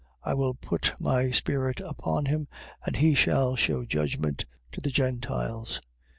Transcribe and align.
I 0.23 0.33
will 0.33 0.55
put 0.55 0.95
my 0.99 1.29
spirit 1.29 1.79
upon 1.79 2.25
him, 2.25 2.47
and 2.83 2.95
he 2.95 3.13
shall 3.13 3.55
shew 3.55 3.85
judgment 3.85 4.45
to 4.71 4.81
the 4.81 4.89
Gentiles. 4.89 5.79